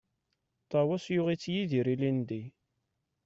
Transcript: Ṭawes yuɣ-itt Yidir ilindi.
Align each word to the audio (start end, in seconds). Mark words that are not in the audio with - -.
Ṭawes 0.71 1.05
yuɣ-itt 1.13 1.51
Yidir 1.53 1.87
ilindi. 1.93 2.43